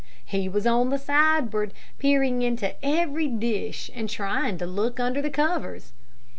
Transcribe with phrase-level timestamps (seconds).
[0.25, 5.29] He was on the sideboard, peering into every dish, and trying to look under the
[5.29, 5.93] covers.